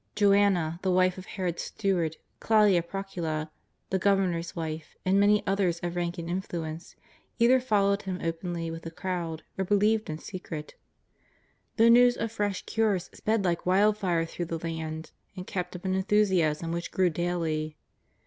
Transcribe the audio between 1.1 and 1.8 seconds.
of Herod's